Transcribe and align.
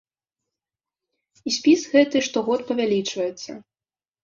І 1.51 1.53
спіс 1.59 1.79
гэты 1.93 2.17
штогод 2.31 2.61
павялічваецца. 2.73 3.51